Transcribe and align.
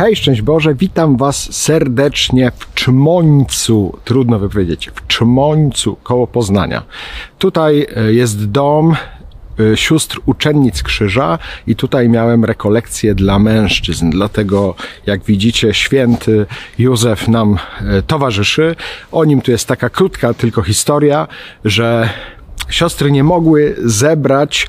Hej, 0.00 0.16
szczęść 0.16 0.42
Boże, 0.42 0.74
witam 0.74 1.16
Was 1.16 1.52
serdecznie 1.52 2.52
w 2.58 2.74
Czmońcu, 2.74 3.98
trudno 4.04 4.38
wypowiedzieć, 4.38 4.90
w 4.94 5.06
Czmońcu 5.06 5.96
koło 6.02 6.26
Poznania. 6.26 6.82
Tutaj 7.38 7.86
e, 7.96 8.12
jest 8.12 8.50
dom 8.50 8.96
e, 9.72 9.76
sióstr 9.76 10.20
uczennic 10.26 10.82
krzyża 10.82 11.38
i 11.66 11.76
tutaj 11.76 12.08
miałem 12.08 12.44
rekolekcję 12.44 13.14
dla 13.14 13.38
mężczyzn. 13.38 14.10
Dlatego, 14.10 14.74
jak 15.06 15.24
widzicie, 15.24 15.74
święty 15.74 16.46
Józef 16.78 17.28
nam 17.28 17.58
e, 17.80 18.02
towarzyszy. 18.02 18.76
O 19.12 19.24
nim 19.24 19.40
tu 19.40 19.50
jest 19.50 19.68
taka 19.68 19.90
krótka 19.90 20.34
tylko 20.34 20.62
historia, 20.62 21.28
że 21.64 22.08
siostry 22.70 23.10
nie 23.12 23.24
mogły 23.24 23.76
zebrać 23.84 24.68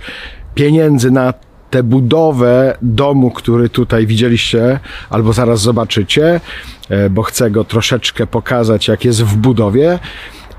pieniędzy 0.56 1.12
na 1.12 1.34
tę 1.72 1.84
budowę 1.84 2.78
domu, 2.82 3.32
który 3.32 3.70
tutaj 3.70 4.08
widzieliście, 4.08 4.80
albo 5.10 5.34
zaraz 5.34 5.62
zobaczycie, 5.62 6.42
e, 6.90 7.10
bo 7.10 7.24
chcę 7.24 7.52
go 7.52 7.64
troszeczkę 7.64 8.28
pokazać, 8.28 8.88
jak 8.88 9.06
jest 9.06 9.24
w 9.24 9.38
budowie. 9.38 10.00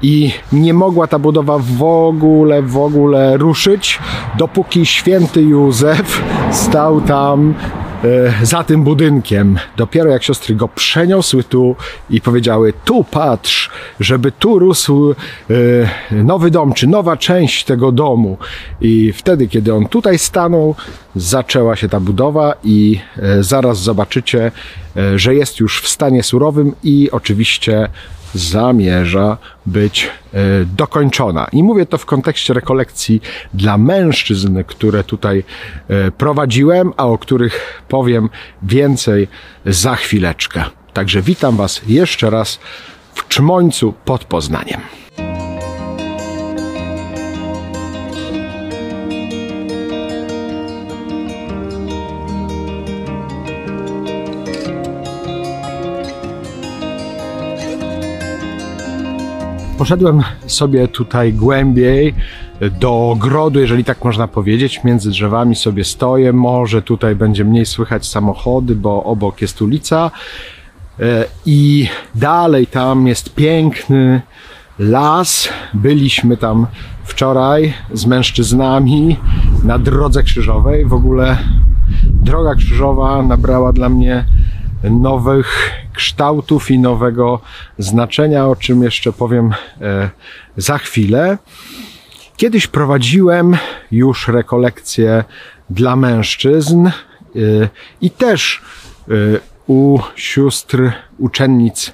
I 0.03 0.33
nie 0.53 0.75
mogła 0.75 1.07
ta 1.07 1.19
budowa 1.19 1.59
w 1.59 1.83
ogóle, 1.83 2.63
w 2.63 2.79
ogóle 2.79 3.37
ruszyć, 3.37 3.99
dopóki 4.39 4.87
święty 4.87 5.43
Józef 5.43 6.23
stał 6.53 7.01
tam 7.01 7.55
za 8.43 8.65
tym 8.65 8.85
budynkiem. 8.85 9.59
Dopiero 9.77 10.11
jak 10.11 10.23
siostry 10.23 10.55
go 10.55 10.69
przeniosły 10.69 11.45
tu 11.45 11.77
i 12.11 12.21
powiedziały, 12.21 12.73
tu 12.85 13.05
patrz, 13.05 13.71
żeby 14.01 14.33
tu 14.33 14.59
rósł 14.59 15.15
e, 16.11 16.25
nowy 16.25 16.51
dom, 16.51 16.73
czy 16.73 16.87
nowa 16.87 17.17
część 17.17 17.65
tego 17.65 17.93
domu. 17.93 18.39
I 18.81 19.13
wtedy, 19.13 19.49
kiedy 19.49 19.75
on 19.75 19.87
tutaj 19.89 20.19
stanął, 20.19 20.75
zaczęła 21.17 21.77
się 21.77 21.89
ta 21.89 22.01
budowa 22.01 22.55
i 22.65 23.01
e, 23.19 23.43
zaraz 23.43 23.79
zobaczycie, 23.79 24.53
że 25.17 25.35
jest 25.35 25.61
już 25.61 25.81
w 25.81 25.89
stanie 25.89 26.23
surowym 26.23 26.75
i 26.83 27.11
oczywiście 27.11 27.89
zamierza 28.35 29.37
być 29.67 30.05
e, 30.05 30.39
dokończona. 30.77 31.47
I 31.53 31.63
mówię 31.63 31.87
to 31.87 31.99
w 31.99 32.07
kontekście 32.07 32.55
rekolekcji 32.55 33.21
dla 33.55 33.79
mężczyzn, 33.79 34.65
które 34.67 35.05
tutaj 35.05 35.45
e, 35.89 36.11
prowadziłem, 36.11 36.93
a 36.97 37.07
o 37.07 37.19
których 37.19 37.83
powiem 37.89 38.29
więcej 38.63 39.29
za 39.67 39.95
chwileczkę. 39.97 40.65
Także 40.93 41.23
witam 41.23 41.57
Was 41.57 41.83
jeszcze 41.87 42.31
raz 42.31 42.59
w 43.15 43.29
Czmońcu 43.29 43.95
pod 44.05 44.25
Poznaniem. 44.25 44.81
Poszedłem 59.83 60.23
sobie 60.47 60.89
tutaj 60.89 61.33
głębiej 61.33 62.15
do 62.81 63.11
ogrodu, 63.11 63.61
jeżeli 63.61 63.85
tak 63.85 64.05
można 64.05 64.29
powiedzieć. 64.29 64.85
Między 64.85 65.11
drzewami 65.11 65.57
sobie 65.57 65.85
stoję. 65.85 66.33
Może 66.33 66.83
tutaj 66.83 67.17
będzie 67.17 67.45
mniej 67.45 67.67
słychać 67.67 68.07
samochody, 68.07 68.77
bo 68.77 69.05
obok 69.05 69.43
jest 69.43 69.63
ulica. 69.63 70.11
E, 71.01 71.25
I 71.47 71.89
dalej 72.15 72.67
tam 72.67 73.07
jest 73.07 73.35
piękny 73.35 74.23
las. 74.79 75.49
Byliśmy 75.75 76.37
tam 76.37 76.67
wczoraj 77.05 77.75
z 77.93 78.07
mężczyznami 78.07 79.17
na 79.65 79.79
drodze 79.79 80.23
krzyżowej. 80.23 80.85
W 80.85 80.93
ogóle 80.93 81.39
droga 82.05 82.55
krzyżowa 82.55 83.23
nabrała 83.23 83.73
dla 83.73 83.89
mnie 83.89 84.25
nowych 84.91 85.71
kształtów 85.93 86.71
i 86.71 86.79
nowego 86.79 87.41
znaczenia, 87.79 88.47
o 88.47 88.57
czym 88.57 88.83
jeszcze 88.83 89.13
powiem 89.13 89.55
e, 89.81 90.11
za 90.57 90.79
chwilę. 90.79 91.39
Kiedyś 92.37 92.67
prowadziłem 92.67 93.57
już 93.91 94.29
rekolekcje 94.29 95.25
dla 95.71 95.97
mężczyzn 95.97 96.87
e, 96.87 96.91
i 98.01 98.11
też 98.11 98.63
e, 99.09 99.13
u 99.67 99.99
sióstr 100.17 100.93
uczennic 101.19 101.93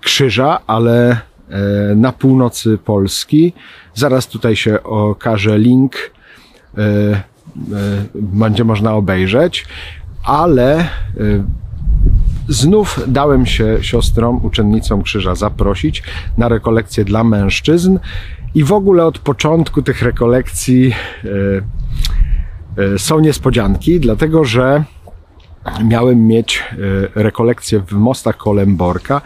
Krzyża, 0.00 0.60
ale 0.66 1.20
na 1.96 2.12
północy 2.12 2.78
Polski. 2.84 3.52
Zaraz 3.94 4.26
tutaj 4.26 4.56
się 4.56 4.82
okaże 4.82 5.58
link, 5.58 6.10
będzie 8.14 8.64
można 8.64 8.94
obejrzeć, 8.94 9.66
ale 10.24 10.88
Znów 12.48 13.00
dałem 13.06 13.46
się 13.46 13.78
siostrom, 13.80 14.44
uczennicom 14.44 15.02
krzyża 15.02 15.34
zaprosić 15.34 16.02
na 16.38 16.48
rekolekcje 16.48 17.04
dla 17.04 17.24
mężczyzn 17.24 17.98
i 18.54 18.64
w 18.64 18.72
ogóle 18.72 19.06
od 19.06 19.18
początku 19.18 19.82
tych 19.82 20.02
rekolekcji 20.02 20.92
e, 21.24 22.94
e, 22.94 22.98
są 22.98 23.20
niespodzianki, 23.20 24.00
dlatego 24.00 24.44
że 24.44 24.84
miałem 25.84 26.26
mieć 26.26 26.58
e, 26.58 26.76
rekolekcję 27.22 27.80
w 27.80 27.92
Mostach 27.92 28.36
Kolemborka. 28.36 29.20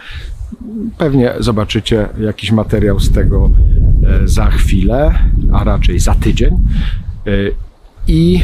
Pewnie 0.99 1.33
zobaczycie 1.39 2.09
jakiś 2.21 2.53
materiał 2.53 3.01
z 3.01 3.13
tego 3.13 3.51
za 4.25 4.51
chwilę, 4.51 5.15
a 5.53 5.65
raczej 5.65 5.99
za 5.99 6.15
tydzień. 6.15 6.59
I 8.07 8.41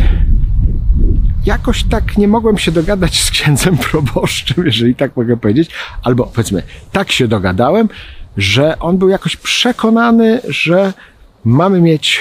jakoś 1.49 1.85
tak 1.85 2.19
nie 2.19 2.29
mogłem 2.29 2.59
się 2.59 2.73
dogadać 2.73 3.21
z 3.21 3.31
księdzem 3.31 3.79
proboszczym, 3.91 4.67
jeżeli 4.67 4.95
tak 4.95 5.17
mogę 5.17 5.37
powiedzieć, 5.37 5.71
albo 6.03 6.25
powiedzmy, 6.25 6.63
tak 6.93 7.13
się 7.13 7.29
dogadałem, 7.29 7.89
że 8.37 8.79
on 8.79 8.99
był 8.99 9.09
jakoś 9.09 9.37
przekonany, 9.37 10.41
że 10.49 10.93
mamy 11.45 11.81
mieć 11.81 12.21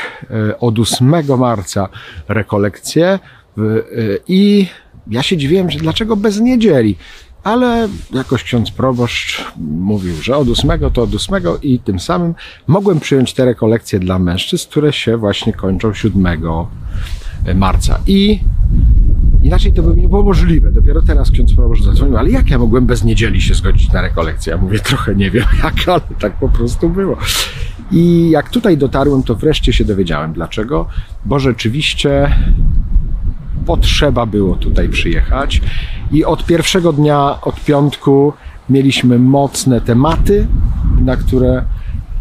e, 0.50 0.60
od 0.60 0.80
8 0.80 1.38
marca 1.38 1.90
rekolekcję 2.28 3.08
e, 3.08 3.20
i 4.28 4.68
ja 5.08 5.24
się 5.24 5.38
dziwiłem, 5.38 5.72
że 5.72 5.80
dlaczego 5.80 6.16
bez 6.16 6.40
niedzieli. 6.40 6.96
Ale 7.44 7.88
jakoś 8.14 8.44
ksiądz 8.44 8.72
proboszcz 8.72 9.46
mówił, 9.58 10.22
że 10.22 10.38
od 10.38 10.50
8 10.50 10.80
to 10.94 11.02
od 11.02 11.16
8 11.16 11.44
i 11.62 11.80
tym 11.80 12.00
samym 12.00 12.34
mogłem 12.68 13.00
przyjąć 13.00 13.34
te 13.34 13.46
rekolekcje 13.46 14.00
dla 14.00 14.20
mężczyzn, 14.20 14.70
które 14.70 14.94
się 14.94 15.18
właśnie 15.18 15.54
kończą 15.54 15.94
7 15.94 16.38
marca. 17.56 18.00
I 18.08 18.40
Inaczej 19.48 19.74
to 19.74 19.84
by 19.84 20.02
nie 20.02 20.08
było 20.08 20.24
możliwe. 20.24 20.72
Dopiero 20.72 21.02
teraz 21.02 21.32
ksiądz 21.32 21.54
proboszcz 21.54 21.84
zadzwonił, 21.84 22.18
ale 22.18 22.30
jak 22.30 22.50
ja 22.50 22.58
mogłem 22.58 22.86
bez 22.86 23.04
niedzieli 23.04 23.42
się 23.42 23.54
zgodzić 23.54 23.92
na 23.92 24.02
rekolekcję? 24.02 24.52
Ja 24.52 24.58
mówię, 24.58 24.80
trochę 24.80 25.16
nie 25.16 25.32
wiem 25.32 25.46
jak, 25.64 25.74
ale 25.88 26.02
tak 26.20 26.34
po 26.34 26.50
prostu 26.50 26.90
było. 26.90 27.18
I 27.92 28.30
jak 28.30 28.50
tutaj 28.50 28.78
dotarłem, 28.78 29.24
to 29.24 29.36
wreszcie 29.36 29.74
się 29.74 29.86
dowiedziałem 29.86 30.34
dlaczego, 30.34 30.88
bo 31.26 31.40
rzeczywiście 31.40 32.36
potrzeba 33.66 34.26
było 34.26 34.56
tutaj 34.56 34.90
przyjechać 34.90 35.62
i 36.12 36.26
od 36.26 36.46
pierwszego 36.46 36.94
dnia, 36.94 37.42
od 37.42 37.64
piątku 37.64 38.34
mieliśmy 38.70 39.20
mocne 39.20 39.82
tematy, 39.82 40.48
na 41.02 41.18
które 41.18 41.64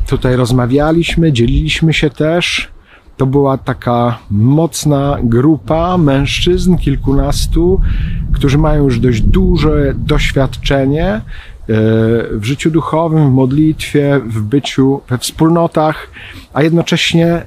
tutaj 0.06 0.36
rozmawialiśmy, 0.36 1.32
dzieliliśmy 1.32 1.92
się 1.92 2.10
też 2.10 2.75
to 3.16 3.26
była 3.26 3.58
taka 3.58 4.18
mocna 4.30 5.16
grupa 5.22 5.98
mężczyzn, 5.98 6.76
kilkunastu, 6.76 7.80
którzy 8.32 8.58
mają 8.58 8.84
już 8.84 9.00
dość 9.00 9.20
duże 9.20 9.94
doświadczenie 9.96 11.06
e, 11.06 11.20
w 12.30 12.40
życiu 12.42 12.70
duchowym, 12.70 13.30
w 13.30 13.32
modlitwie, 13.32 14.20
w 14.26 14.42
byciu 14.42 15.00
we 15.08 15.18
wspólnotach, 15.18 16.10
a 16.52 16.62
jednocześnie 16.62 17.42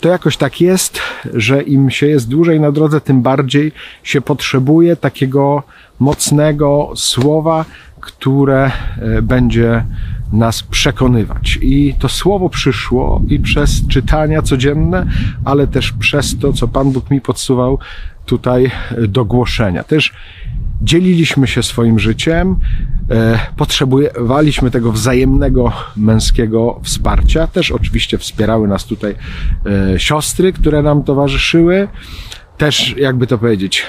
to 0.00 0.08
jakoś 0.08 0.36
tak 0.36 0.60
jest, 0.60 1.00
że 1.34 1.62
im 1.62 1.90
się 1.90 2.06
jest 2.06 2.28
dłużej 2.28 2.60
na 2.60 2.72
drodze, 2.72 3.00
tym 3.00 3.22
bardziej 3.22 3.72
się 4.02 4.20
potrzebuje 4.20 4.96
takiego 4.96 5.62
mocnego 5.98 6.92
słowa, 6.94 7.64
które 8.00 8.70
e, 8.98 9.22
będzie 9.22 9.84
nas 10.32 10.62
przekonywać. 10.62 11.58
I 11.62 11.94
to 11.98 12.08
słowo 12.08 12.48
przyszło 12.48 13.22
i 13.28 13.40
przez 13.40 13.88
czytania 13.88 14.42
codzienne, 14.42 15.06
ale 15.44 15.66
też 15.66 15.92
przez 15.92 16.38
to, 16.38 16.52
co 16.52 16.68
Pan 16.68 16.92
Bóg 16.92 17.10
mi 17.10 17.20
podsuwał 17.20 17.78
tutaj 18.26 18.70
do 19.08 19.24
głoszenia. 19.24 19.84
Też 19.84 20.12
dzieliliśmy 20.82 21.46
się 21.46 21.62
swoim 21.62 21.98
życiem, 21.98 22.56
e, 23.10 23.38
potrzebowaliśmy 23.56 24.70
tego 24.70 24.92
wzajemnego 24.92 25.72
męskiego 25.96 26.80
wsparcia. 26.82 27.46
Też 27.46 27.70
oczywiście 27.70 28.18
wspierały 28.18 28.68
nas 28.68 28.84
tutaj 28.84 29.14
e, 29.94 29.98
siostry, 29.98 30.52
które 30.52 30.82
nam 30.82 31.02
towarzyszyły. 31.02 31.88
Też, 32.56 32.94
jakby 32.98 33.26
to 33.26 33.38
powiedzieć, 33.38 33.86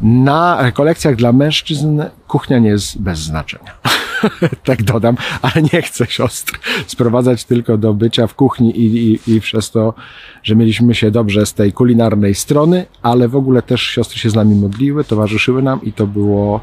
na 0.00 0.62
rekolekcjach 0.62 1.16
dla 1.16 1.32
mężczyzn 1.32 2.02
kuchnia 2.28 2.58
nie 2.58 2.68
jest 2.68 3.00
bez 3.00 3.18
znaczenia. 3.18 3.72
tak 4.64 4.82
dodam, 4.82 5.16
ale 5.42 5.54
nie 5.72 5.82
chcę 5.82 6.06
siostr 6.06 6.58
sprowadzać 6.86 7.44
tylko 7.44 7.78
do 7.78 7.94
bycia 7.94 8.26
w 8.26 8.34
kuchni 8.34 8.80
i, 8.80 9.12
i, 9.12 9.34
i 9.34 9.40
przez 9.40 9.70
to, 9.70 9.94
że 10.42 10.56
mieliśmy 10.56 10.94
się 10.94 11.10
dobrze 11.10 11.46
z 11.46 11.54
tej 11.54 11.72
kulinarnej 11.72 12.34
strony, 12.34 12.86
ale 13.02 13.28
w 13.28 13.36
ogóle 13.36 13.62
też 13.62 13.82
siostry 13.82 14.18
się 14.18 14.30
z 14.30 14.34
nami 14.34 14.54
modliły, 14.54 15.04
towarzyszyły 15.04 15.62
nam 15.62 15.82
i 15.82 15.92
to 15.92 16.06
było 16.06 16.60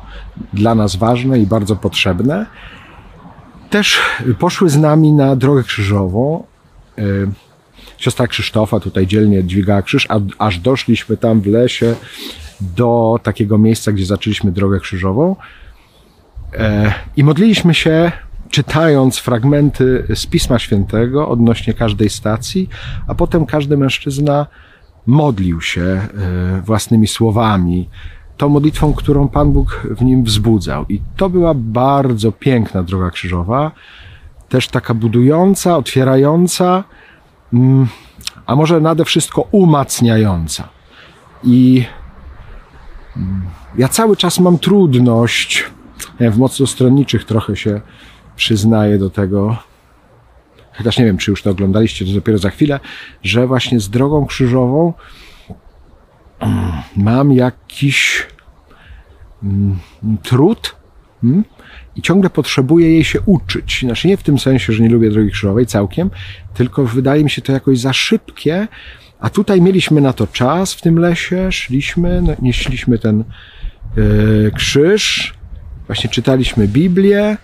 dla 0.54 0.76
nas 0.76 0.96
ważne 0.96 1.40
i 1.40 1.48
bardzo 1.48 1.76
potrzebne. 1.76 2.46
Też 3.70 4.00
poszły 4.40 4.70
z 4.70 4.78
nami 4.78 5.12
na 5.12 5.36
drogę 5.36 5.64
krzyżową. 5.64 6.44
Y, 7.00 7.28
siostra 7.98 8.28
Krzysztofa 8.28 8.80
tutaj 8.80 9.08
dzielnie 9.08 9.44
dźwigała 9.44 9.82
krzyż, 9.82 10.08
aż 10.38 10.60
doszliśmy 10.60 11.18
tam 11.18 11.42
w 11.42 11.48
lesie 11.48 11.96
do 12.76 13.20
takiego 13.24 13.58
miejsca, 13.58 13.92
gdzie 13.92 14.06
zaczęliśmy 14.06 14.52
drogę 14.52 14.80
krzyżową. 14.80 15.36
E, 16.54 16.94
I 17.18 17.24
modliliśmy 17.24 17.74
się, 17.74 18.12
czytając 18.50 19.18
fragmenty 19.18 20.06
z 20.16 20.26
Pisma 20.26 20.60
Świętego 20.60 21.30
odnośnie 21.30 21.74
każdej 21.74 22.10
stacji, 22.10 22.70
a 23.08 23.16
potem 23.16 23.46
każdy 23.46 23.78
mężczyzna 23.78 24.48
modlił 25.08 25.62
się 25.62 25.82
e, 25.82 26.08
własnymi 26.62 27.08
słowami, 27.08 27.90
tą 28.38 28.50
modlitwą, 28.50 28.94
którą 28.94 29.28
Pan 29.28 29.52
Bóg 29.52 29.88
w 29.92 30.02
nim 30.02 30.24
wzbudzał. 30.24 30.86
I 30.90 31.02
to 31.18 31.30
była 31.30 31.54
bardzo 31.54 32.32
piękna 32.32 32.84
droga 32.84 33.12
krzyżowa, 33.12 33.72
też 34.50 34.68
taka 34.68 34.94
budująca, 34.94 35.78
otwierająca, 35.78 36.84
mm, 37.54 37.88
a 38.46 38.56
może 38.56 38.82
nade 38.82 39.06
wszystko 39.06 39.48
umacniająca. 39.52 40.70
I 41.44 41.86
ja 43.78 43.88
cały 43.88 44.18
czas 44.18 44.40
mam 44.40 44.60
trudność, 44.60 45.66
w 46.20 46.38
mocno 46.38 46.68
stronniczych 46.68 47.26
trochę 47.26 47.56
się 47.56 47.82
przyznaję 48.36 48.98
do 48.98 49.10
tego, 49.10 49.58
chociaż 50.74 50.98
nie 50.98 51.06
wiem, 51.06 51.18
czy 51.18 51.32
już 51.32 51.44
to 51.44 51.50
oglądaliście, 51.50 52.06
to 52.06 52.12
dopiero 52.12 52.38
za 52.38 52.50
chwilę, 52.50 52.80
że 53.24 53.48
właśnie 53.48 53.80
z 53.80 53.90
drogą 53.90 54.26
krzyżową 54.26 54.94
mm, 56.40 56.72
mam 56.96 57.32
jakiś 57.32 58.28
mm, 59.44 59.78
trud 60.24 60.76
mm, 61.24 61.44
i 61.96 62.02
ciągle 62.02 62.30
potrzebuję 62.30 62.90
jej 62.92 63.04
się 63.04 63.22
uczyć. 63.22 63.80
Znaczy 63.86 64.08
nie 64.08 64.18
w 64.18 64.24
tym 64.24 64.40
sensie, 64.40 64.74
że 64.74 64.84
nie 64.84 64.90
lubię 64.90 65.10
drogi 65.10 65.32
krzyżowej 65.32 65.66
całkiem, 65.66 66.10
tylko 66.54 66.86
wydaje 66.86 67.24
mi 67.24 67.30
się 67.30 67.42
to 67.42 67.52
jakoś 67.52 67.80
za 67.80 67.94
szybkie, 67.94 68.68
a 69.24 69.30
tutaj 69.30 69.62
mieliśmy 69.62 70.02
na 70.02 70.14
to 70.14 70.28
czas 70.28 70.74
w 70.74 70.82
tym 70.82 71.00
lesie, 71.00 71.52
szliśmy, 71.52 72.22
no, 72.22 72.34
nieśliśmy 72.42 73.00
ten 73.00 73.24
yy, 73.98 74.52
krzyż, 74.56 75.34
właśnie 75.88 76.10
czytaliśmy 76.10 76.68
Biblię 76.68 77.38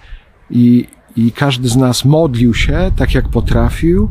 i, 0.49 0.87
i 1.15 1.31
każdy 1.31 1.69
z 1.69 1.75
nas 1.75 2.05
modlił 2.05 2.53
się 2.53 2.91
tak, 2.95 3.13
jak 3.13 3.29
potrafił. 3.29 4.09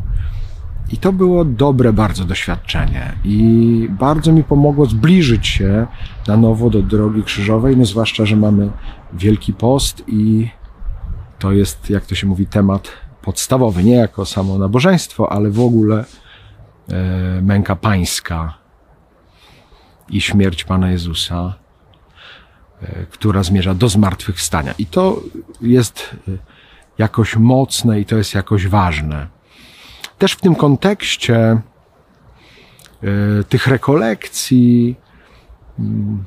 I 0.91 0.97
to 0.97 1.13
było 1.13 1.45
dobre 1.45 1.93
bardzo 1.93 2.25
doświadczenie. 2.25 3.13
I 3.23 3.87
bardzo 3.99 4.31
mi 4.31 4.43
pomogło 4.43 4.85
zbliżyć 4.85 5.47
się 5.47 5.87
na 6.27 6.37
nowo 6.37 6.69
do 6.69 6.81
drogi 6.81 7.23
krzyżowej, 7.23 7.77
no 7.77 7.85
zwłaszcza, 7.85 8.25
że 8.25 8.35
mamy 8.35 8.69
Wielki 9.13 9.53
Post 9.53 10.03
i 10.07 10.49
to 11.39 11.51
jest, 11.51 11.89
jak 11.89 12.05
to 12.05 12.15
się 12.15 12.27
mówi, 12.27 12.45
temat 12.47 12.91
podstawowy, 13.21 13.83
nie 13.83 13.95
jako 13.95 14.25
samo 14.25 14.57
nabożeństwo, 14.57 15.31
ale 15.31 15.49
w 15.49 15.59
ogóle 15.59 16.05
męka 17.41 17.75
pańska 17.75 18.53
i 20.09 20.21
śmierć 20.21 20.63
Pana 20.63 20.91
Jezusa. 20.91 21.53
E, 22.81 23.05
która 23.05 23.43
zmierza 23.43 23.73
do 23.73 23.89
zmartwychwstania. 23.89 24.73
I 24.77 24.85
to 24.85 25.21
jest 25.61 26.15
e, 26.27 26.31
jakoś 26.97 27.35
mocne 27.35 27.99
i 27.99 28.05
to 28.05 28.17
jest 28.17 28.33
jakoś 28.33 28.67
ważne. 28.67 29.27
Też 30.17 30.33
w 30.33 30.41
tym 30.41 30.55
kontekście 30.55 31.37
e, 31.37 31.61
tych 33.49 33.67
rekolekcji 33.67 34.95
mm, 35.79 36.25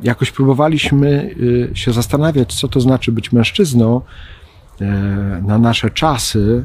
jakoś 0.00 0.30
próbowaliśmy 0.30 1.34
się 1.74 1.92
zastanawiać, 1.92 2.60
co 2.60 2.68
to 2.68 2.80
znaczy 2.80 3.12
być 3.12 3.32
mężczyzną 3.32 4.00
na 5.42 5.58
nasze 5.58 5.90
czasy, 5.90 6.64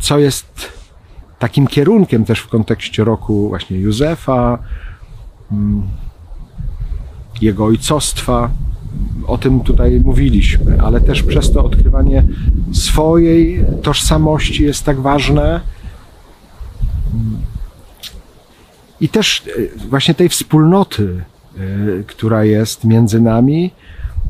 co 0.00 0.18
jest 0.18 0.72
takim 1.38 1.66
kierunkiem 1.66 2.24
też 2.24 2.40
w 2.40 2.48
kontekście 2.48 3.04
roku 3.04 3.48
właśnie 3.48 3.78
Józefa, 3.78 4.58
mm, 5.52 5.82
jego 7.40 7.64
ojcostwa. 7.64 8.50
O 9.26 9.38
tym 9.38 9.60
tutaj 9.60 10.00
mówiliśmy, 10.04 10.82
ale 10.82 11.00
też 11.00 11.22
przez 11.22 11.52
to 11.52 11.64
odkrywanie 11.64 12.24
swojej 12.72 13.64
tożsamości 13.82 14.64
jest 14.64 14.84
tak 14.84 15.00
ważne. 15.00 15.60
I 19.00 19.08
też 19.08 19.42
e, 19.46 19.88
właśnie 19.88 20.14
tej 20.14 20.28
wspólnoty, 20.28 21.24
e, 21.58 21.60
która 22.06 22.44
jest 22.44 22.84
między 22.84 23.20
nami. 23.20 23.70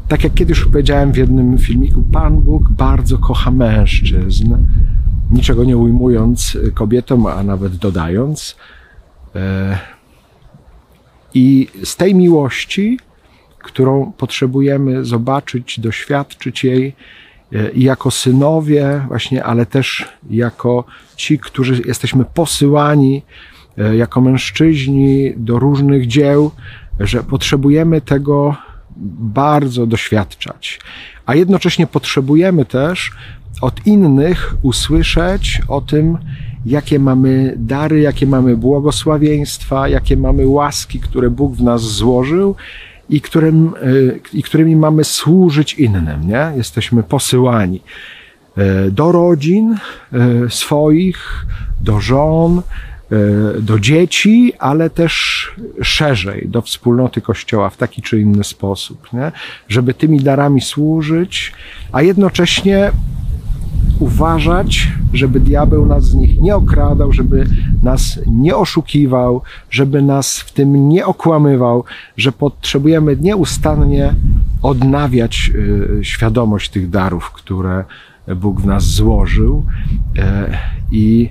Tak 0.09 0.25
jak 0.25 0.35
kiedyś 0.35 0.65
powiedziałem 0.65 1.13
w 1.13 1.17
jednym 1.17 1.59
filmiku, 1.59 2.03
Pan 2.13 2.41
Bóg 2.41 2.71
bardzo 2.71 3.19
kocha 3.19 3.51
mężczyzn, 3.51 4.55
niczego 5.37 5.65
nie 5.65 5.77
ujmując 5.77 6.59
kobietom, 6.75 7.27
a 7.27 7.43
nawet 7.43 7.77
dodając. 7.77 8.57
E, 9.35 9.79
i 11.35 11.69
z 11.85 11.97
tej 11.97 12.15
miłości, 12.15 12.99
którą 13.59 14.13
potrzebujemy 14.13 15.05
zobaczyć, 15.05 15.81
doświadczyć 15.81 16.65
jej 16.65 16.95
e, 17.53 17.71
i 17.71 17.83
jako 17.83 18.11
synowie, 18.11 19.05
właśnie, 19.09 19.45
ale 19.45 19.67
też 19.67 20.09
jako 20.31 20.85
ci, 21.17 21.39
którzy 21.39 21.83
jesteśmy 21.87 22.25
posyłani 22.25 23.23
e, 23.79 23.97
jako 23.97 24.21
mężczyźni 24.21 25.35
do 25.37 25.59
różnych 25.59 26.07
dzieł, 26.07 26.51
że 27.01 27.23
potrzebujemy 27.23 28.01
tego 28.01 28.57
bardzo 29.37 29.87
doświadczać. 29.87 30.81
A 31.27 31.35
jednocześnie 31.35 31.87
potrzebujemy 31.87 32.65
też 32.65 33.13
od 33.61 33.87
innych 33.87 34.57
usłyszeć 34.63 35.61
o 35.69 35.81
tym, 35.81 36.19
jakie 36.67 36.99
mamy 36.99 37.55
dary, 37.57 38.01
jakie 38.01 38.27
mamy 38.27 38.57
błogosławieństwa, 38.57 39.89
jakie 39.89 40.17
mamy 40.17 40.47
łaski, 40.47 41.01
które 41.01 41.31
Bóg 41.31 41.55
w 41.55 41.63
nas 41.63 41.83
złożył 41.83 42.55
i, 43.09 43.21
którym, 43.21 43.67
e, 43.67 44.39
i 44.39 44.43
którymi 44.43 44.77
mamy 44.77 45.05
służyć 45.05 45.75
innym. 45.75 46.29
Nie? 46.29 46.53
Jesteśmy 46.57 47.03
posyłani 47.03 47.81
e, 48.57 48.91
do 48.91 49.13
rodzin 49.13 49.75
e, 49.75 49.79
swoich, 50.51 51.47
do 51.81 52.01
żon, 52.01 52.63
do 53.61 53.79
dzieci, 53.79 54.53
ale 54.59 54.91
też 54.91 55.51
szerzej, 55.83 56.49
do 56.49 56.63
wspólnoty 56.63 57.21
Kościoła 57.21 57.71
w 57.71 57.77
taki 57.77 58.03
czy 58.03 58.21
inny 58.21 58.45
sposób, 58.45 59.13
nie? 59.13 59.33
żeby 59.69 59.95
tymi 59.95 60.21
darami 60.21 60.61
służyć, 60.61 61.53
a 61.93 62.03
jednocześnie 62.03 62.91
uważać, 63.99 64.89
żeby 65.13 65.41
diabeł 65.41 65.87
nas 65.87 66.05
z 66.05 66.15
nich 66.15 66.41
nie 66.41 66.57
okradał, 66.57 67.13
żeby 67.13 67.47
nas 67.83 68.21
nie 68.27 68.57
oszukiwał, 68.57 69.43
żeby 69.71 70.03
nas 70.03 70.39
w 70.39 70.53
tym 70.53 70.89
nie 70.89 71.07
okłamywał, 71.07 71.85
że 72.17 72.33
potrzebujemy 72.33 73.17
nieustannie 73.21 74.15
odnawiać 74.63 75.51
y, 75.55 76.05
świadomość 76.05 76.71
tych 76.71 76.91
darów, 76.91 77.31
które 77.31 77.85
Bóg 78.35 78.61
w 78.61 78.67
nas 78.67 78.85
złożył 78.85 79.65
e, 80.19 80.59
i 80.93 81.31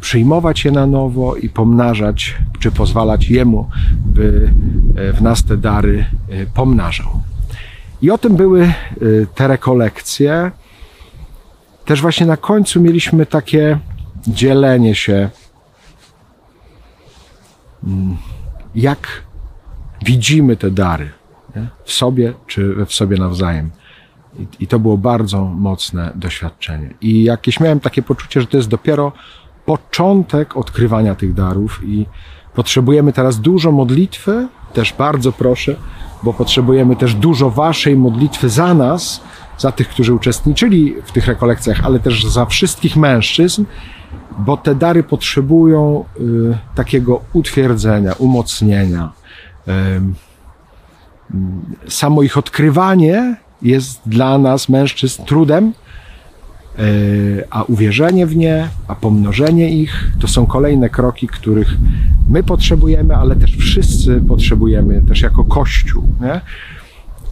przyjmować 0.00 0.64
je 0.64 0.70
na 0.70 0.86
nowo 0.86 1.36
i 1.36 1.48
pomnażać, 1.48 2.36
czy 2.58 2.70
pozwalać 2.70 3.30
Jemu, 3.30 3.68
by 4.06 4.52
e, 4.96 5.12
w 5.12 5.22
nas 5.22 5.44
te 5.44 5.56
dary 5.56 6.04
e, 6.28 6.46
pomnażał. 6.46 7.08
I 8.02 8.10
o 8.10 8.18
tym 8.18 8.36
były 8.36 8.72
te 9.34 9.48
rekolekcje. 9.48 10.50
Też 11.84 12.00
właśnie 12.02 12.26
na 12.26 12.36
końcu 12.36 12.80
mieliśmy 12.80 13.26
takie 13.26 13.78
dzielenie 14.26 14.94
się, 14.94 15.30
mm, 17.84 18.16
jak 18.74 19.22
widzimy 20.04 20.56
te 20.56 20.70
dary 20.70 21.10
w 21.84 21.92
sobie 21.92 22.32
czy 22.46 22.86
w 22.86 22.92
sobie 22.92 23.16
nawzajem. 23.16 23.70
I, 24.60 24.66
to 24.66 24.78
było 24.78 24.98
bardzo 24.98 25.44
mocne 25.44 26.12
doświadczenie. 26.14 26.94
I 27.00 27.22
jakieś 27.24 27.60
miałem 27.60 27.80
takie 27.80 28.02
poczucie, 28.02 28.40
że 28.40 28.46
to 28.46 28.56
jest 28.56 28.68
dopiero 28.68 29.12
początek 29.66 30.56
odkrywania 30.56 31.14
tych 31.14 31.34
darów 31.34 31.80
i 31.84 32.06
potrzebujemy 32.54 33.12
teraz 33.12 33.40
dużo 33.40 33.72
modlitwy, 33.72 34.48
też 34.72 34.92
bardzo 34.92 35.32
proszę, 35.32 35.76
bo 36.22 36.32
potrzebujemy 36.32 36.96
też 36.96 37.14
dużo 37.14 37.50
waszej 37.50 37.96
modlitwy 37.96 38.48
za 38.48 38.74
nas, 38.74 39.20
za 39.58 39.72
tych, 39.72 39.88
którzy 39.88 40.14
uczestniczyli 40.14 40.94
w 41.04 41.12
tych 41.12 41.26
rekolekcjach, 41.26 41.84
ale 41.84 42.00
też 42.00 42.26
za 42.26 42.46
wszystkich 42.46 42.96
mężczyzn, 42.96 43.64
bo 44.38 44.56
te 44.56 44.74
dary 44.74 45.02
potrzebują 45.02 46.04
y, 46.20 46.58
takiego 46.74 47.20
utwierdzenia, 47.32 48.12
umocnienia. 48.12 49.12
Y, 49.68 49.72
samo 51.88 52.22
ich 52.22 52.38
odkrywanie 52.38 53.36
jest 53.62 54.00
dla 54.06 54.38
nas 54.38 54.68
mężczyzn 54.68 55.24
trudem, 55.24 55.72
e, 56.78 56.82
a 57.50 57.62
uwierzenie 57.62 58.26
w 58.26 58.36
nie, 58.36 58.68
a 58.88 58.94
pomnożenie 58.94 59.70
ich 59.70 60.12
to 60.20 60.28
są 60.28 60.46
kolejne 60.46 60.88
kroki, 60.88 61.26
których 61.26 61.76
my 62.28 62.42
potrzebujemy, 62.42 63.16
ale 63.16 63.36
też 63.36 63.56
wszyscy 63.56 64.22
potrzebujemy, 64.28 65.02
też 65.08 65.20
jako 65.20 65.44
Kościół, 65.44 66.04
nie? 66.20 66.40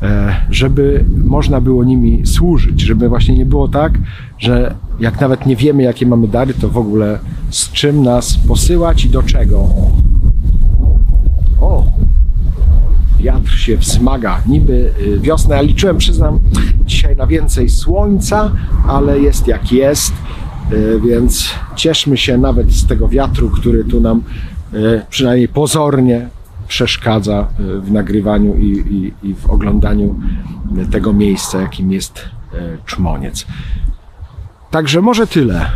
E, 0.02 0.36
żeby 0.50 1.04
można 1.24 1.60
było 1.60 1.84
nimi 1.84 2.26
służyć, 2.26 2.80
żeby 2.80 3.08
właśnie 3.08 3.36
nie 3.36 3.46
było 3.46 3.68
tak, 3.68 3.98
że 4.38 4.74
jak 5.00 5.20
nawet 5.20 5.46
nie 5.46 5.56
wiemy, 5.56 5.82
jakie 5.82 6.06
mamy 6.06 6.28
dary, 6.28 6.54
to 6.54 6.68
w 6.68 6.78
ogóle 6.78 7.18
z 7.50 7.72
czym 7.72 8.02
nas 8.02 8.38
posyłać 8.48 9.04
i 9.04 9.08
do 9.10 9.22
czego. 9.22 9.68
O, 11.60 11.86
wiatr 13.18 13.50
się 13.50 13.76
wzmaga, 13.76 14.42
niby 14.46 14.92
y, 15.00 15.20
wiosna. 15.20 15.56
Ja 15.56 15.62
liczyłem, 15.62 15.98
przyznam, 15.98 16.40
dzisiaj 16.86 17.16
na 17.16 17.26
więcej 17.26 17.68
słońca, 17.68 18.52
ale 18.88 19.20
jest 19.20 19.46
jak 19.46 19.72
jest, 19.72 20.12
y, 20.72 21.00
więc 21.00 21.50
cieszmy 21.76 22.16
się 22.16 22.38
nawet 22.38 22.72
z 22.72 22.86
tego 22.86 23.08
wiatru, 23.08 23.50
który 23.50 23.84
tu 23.84 24.00
nam 24.00 24.22
y, 24.74 25.02
przynajmniej 25.10 25.48
pozornie 25.48 26.28
przeszkadza 26.70 27.46
w 27.80 27.92
nagrywaniu 27.92 28.56
i, 28.56 28.66
i, 28.68 29.28
i 29.28 29.34
w 29.34 29.50
oglądaniu 29.50 30.20
tego 30.90 31.12
miejsca, 31.12 31.60
jakim 31.60 31.92
jest 31.92 32.28
Czmoniec. 32.86 33.46
Także 34.70 35.00
może 35.02 35.26
tyle. 35.26 35.70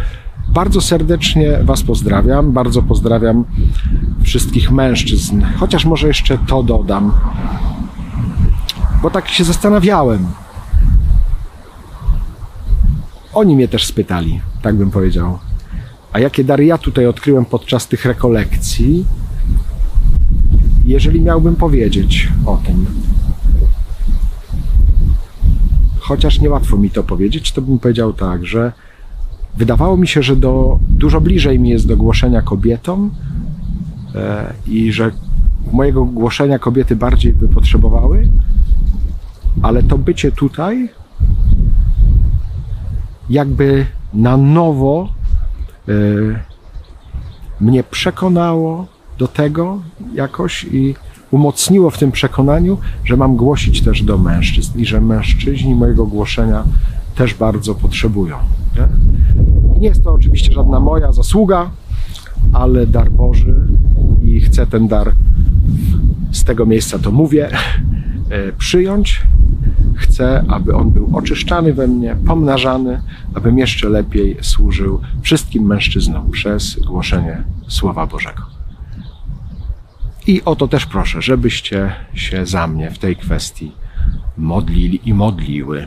Bardzo 0.49 0.81
serdecznie 0.81 1.59
Was 1.63 1.83
pozdrawiam. 1.83 2.53
Bardzo 2.53 2.83
pozdrawiam 2.83 3.45
wszystkich 4.23 4.71
mężczyzn. 4.71 5.43
Chociaż 5.57 5.85
może 5.85 6.09
jeszcze 6.09 6.39
to 6.39 6.63
dodam, 6.63 7.13
bo 9.03 9.11
tak 9.11 9.29
się 9.29 9.45
zastanawiałem. 9.45 10.27
Oni 13.33 13.57
mnie 13.57 13.69
też 13.69 13.87
spytali, 13.87 14.41
tak 14.63 14.75
bym 14.75 14.91
powiedział. 14.91 15.39
A 16.13 16.19
jakie 16.19 16.45
dary 16.45 16.65
ja 16.65 16.79
tutaj 16.79 17.07
odkryłem 17.07 17.45
podczas 17.45 17.89
tych 17.89 18.05
rekolekcji, 18.05 19.05
jeżeli 20.85 21.21
miałbym 21.21 21.57
powiedzieć 21.57 22.29
o 22.47 22.57
tym? 22.57 22.87
Chociaż 26.01 26.41
niełatwo 26.41 26.77
mi 26.77 26.91
to 26.91 27.05
powiedzieć, 27.05 27.53
to 27.53 27.63
bym 27.63 27.79
powiedział 27.79 28.13
tak, 28.13 28.47
że 28.47 28.73
wydawało 29.57 29.97
mi 29.97 30.09
się, 30.09 30.23
że 30.23 30.37
do, 30.37 30.79
dużo 30.89 31.21
bliżej 31.21 31.59
mi 31.59 31.69
jest 31.69 31.87
do 31.87 31.97
głoszenia 31.97 32.43
kobietom 32.43 33.11
e, 34.15 34.55
i 34.67 34.93
że 34.93 35.11
mojego 35.73 36.05
głoszenia 36.05 36.59
kobiety 36.59 36.97
bardziej 36.97 37.33
by 37.33 37.49
potrzebowały, 37.49 38.29
ale 39.63 39.83
to 39.83 39.99
bycie 39.99 40.33
tutaj 40.33 40.89
jakby 43.31 43.87
na 44.15 44.37
nowo 44.37 45.09
e, 45.89 45.93
mnie 47.61 47.85
przekonało 47.85 48.94
do 49.25 49.29
tego 49.29 49.83
jakoś 50.15 50.65
i 50.65 50.95
umocniło 51.31 51.91
w 51.91 51.99
tym 51.99 52.13
przekonaniu, 52.13 52.79
że 53.05 53.17
mam 53.17 53.37
głosić 53.37 53.83
też 53.83 54.03
do 54.03 54.19
mężczyzn 54.19 54.79
i 54.79 54.87
że 54.87 55.01
mężczyźni 55.01 55.75
mojego 55.75 56.07
głoszenia 56.07 56.65
też 57.15 57.35
bardzo 57.35 57.75
potrzebują. 57.75 58.37
Nie? 58.77 58.89
nie 59.81 59.89
jest 59.89 60.05
to 60.05 60.13
oczywiście 60.13 60.53
żadna 60.53 60.81
moja 60.81 61.13
zasługa, 61.13 61.71
ale 62.53 62.87
dar 62.87 63.11
Boży 63.11 63.55
i 64.25 64.41
chcę 64.41 64.67
ten 64.67 64.89
dar 64.89 65.13
z 66.33 66.45
tego 66.45 66.67
miejsca 66.67 66.99
to 66.99 67.11
mówię, 67.11 67.49
e, 68.31 68.53
przyjąć. 68.53 69.23
Chcę, 69.97 70.45
aby 70.49 70.75
on 70.75 70.91
był 70.91 71.11
oczyszczany 71.13 71.75
we 71.75 71.87
mnie, 71.87 72.17
pomnażany, 72.27 73.01
abym 73.35 73.59
jeszcze 73.59 73.89
lepiej 73.89 74.37
służył 74.43 75.01
wszystkim 75.23 75.67
mężczyznom 75.67 76.31
przez 76.31 76.79
głoszenie 76.87 77.43
Słowa 77.69 78.07
Bożego. 78.07 78.54
I 80.27 80.45
o 80.45 80.57
to 80.57 80.69
też 80.69 80.87
proszę, 80.87 81.23
żebyście 81.23 81.95
się 82.15 82.47
za 82.47 82.67
mnie 82.67 82.91
w 82.91 82.99
tej 82.99 83.17
kwestii 83.17 83.73
modlili 84.37 85.09
i 85.09 85.15
modliły. 85.15 85.87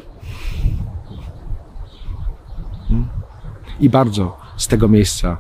Hmm? 2.87 3.07
I 3.79 3.89
bardzo 3.89 4.37
z 4.57 4.67
tego 4.67 4.87
miejsca 4.87 5.37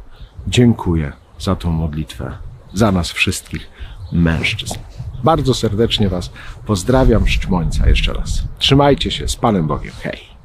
dziękuję 0.47 1.13
za 1.39 1.55
tą 1.55 1.71
modlitwę, 1.71 2.37
za 2.73 2.91
nas 2.91 3.11
wszystkich 3.11 3.69
mężczyzn. 4.11 4.75
Bardzo 5.23 5.53
serdecznie 5.53 6.09
Was 6.09 6.31
pozdrawiam 6.65 7.23
z 7.23 7.29
Czmońca 7.29 7.89
jeszcze 7.89 8.13
raz. 8.13 8.43
Trzymajcie 8.59 9.11
się 9.11 9.27
z 9.27 9.35
Panem 9.35 9.67
Bogiem. 9.67 9.93
Hej! 10.03 10.36